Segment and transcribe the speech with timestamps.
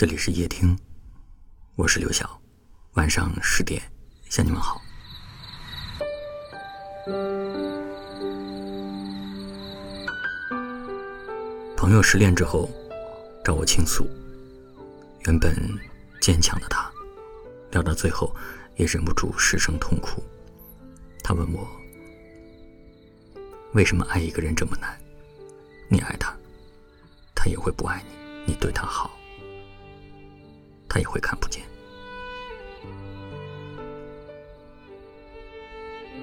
[0.00, 0.74] 这里是夜听，
[1.76, 2.40] 我是刘晓，
[2.94, 3.82] 晚上十点
[4.30, 4.80] 向你们好。
[11.76, 12.66] 朋友失恋之后
[13.44, 14.08] 找我倾诉，
[15.26, 15.54] 原本
[16.18, 16.90] 坚强的他，
[17.70, 18.34] 聊到最后
[18.76, 20.24] 也忍不住失声痛哭。
[21.22, 21.68] 他问我，
[23.74, 24.98] 为什么爱一个人这么难？
[25.90, 26.34] 你爱他，
[27.34, 28.14] 他也会不爱你；
[28.46, 29.10] 你对他好。
[30.90, 31.62] 他也会看不见。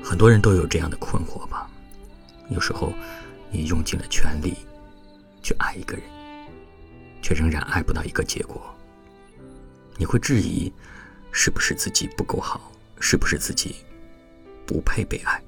[0.04, 1.70] 很多人都有这样的困惑吧？
[2.50, 2.94] 有时候，
[3.50, 4.56] 你用尽了全力
[5.42, 6.04] 去爱一个人，
[7.22, 8.62] 却仍然爱不到一个结果。
[9.98, 10.72] 你会质疑，
[11.32, 12.72] 是不是自己不够好？
[13.00, 13.78] 是不是自己
[14.66, 15.42] 不配被爱？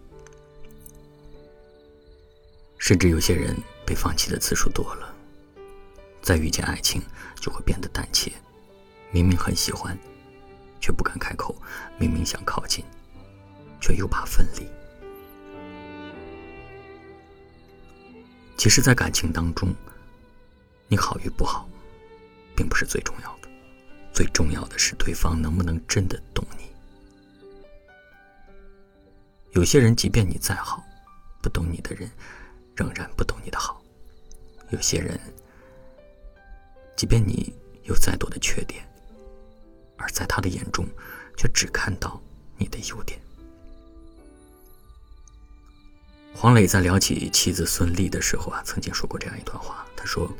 [2.78, 5.14] 甚至有些人被放弃的次数多了，
[6.22, 7.02] 再遇见爱情
[7.40, 8.32] 就会变得胆怯。
[9.12, 9.98] 明明很喜欢，
[10.80, 11.56] 却不敢开口；
[11.98, 12.86] 明明想靠近，
[13.82, 14.68] 却又怕分离。
[18.58, 19.74] 其实，在感情当中，
[20.88, 21.68] 你好与不好，
[22.56, 23.50] 并不是最重要的，
[24.14, 26.66] 最重要的是对方能不能真的懂你。
[29.52, 30.84] 有些人，即便你再好，
[31.42, 32.12] 不懂你的人，
[32.76, 33.82] 仍然不懂你的好；
[34.72, 35.20] 有些人，
[36.96, 37.54] 即便你
[37.84, 38.86] 有再多的缺点，
[40.00, 40.88] 而在他的眼中，
[41.38, 42.20] 却只看到
[42.58, 43.20] 你的优点。
[46.34, 49.86] 黄磊在聊起妻子孙俪的时候啊，曾经说过这样一段话。
[49.96, 50.32] 他说：“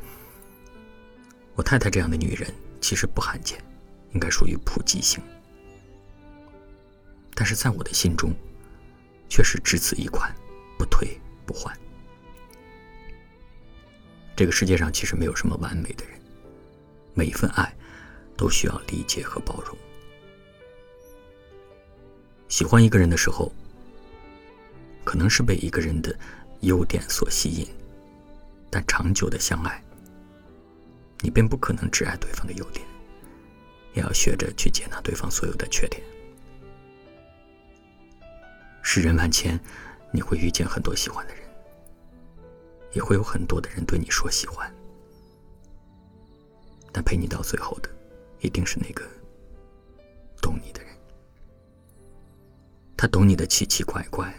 [1.54, 3.62] 我太太这样的女人其实不罕见，
[4.14, 5.22] 应该属于普及性。
[7.34, 8.32] 但是在我的心中，
[9.28, 10.34] 却是只此一款，
[10.78, 11.78] 不退不换。
[14.34, 16.18] 这个世界上其实没有什么完美的人，
[17.12, 17.70] 每一份爱。”
[18.40, 19.76] 都需要理解和包容。
[22.48, 23.52] 喜欢一个人的时候，
[25.04, 26.18] 可能是被一个人的
[26.60, 27.68] 优点所吸引，
[28.70, 29.84] 但长久的相爱，
[31.20, 32.82] 你便不可能只爱对方的优点，
[33.92, 36.02] 也要学着去接纳对方所有的缺点。
[38.80, 39.60] 世人万千，
[40.10, 41.44] 你会遇见很多喜欢的人，
[42.94, 44.74] 也会有很多的人对你说喜欢，
[46.90, 47.99] 但陪你到最后的。
[48.40, 49.06] 一定是那个
[50.40, 50.96] 懂你的人，
[52.96, 54.34] 他懂你的奇奇怪怪，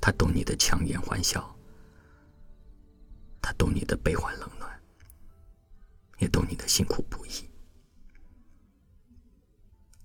[0.00, 1.56] 他懂你的强颜欢笑，
[3.42, 4.82] 他懂你的悲欢冷暖，
[6.18, 7.30] 也懂你的辛苦不易。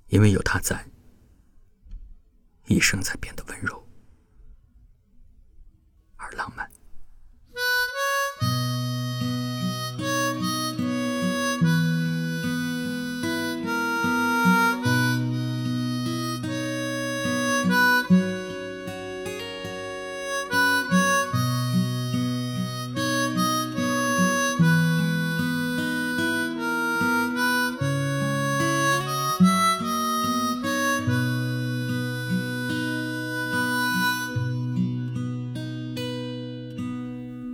[0.08, 0.88] 因为有他在，
[2.68, 3.83] 一生才变得温柔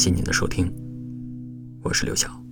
[0.00, 0.72] 谢您的收听，
[1.82, 2.49] 我是刘晓。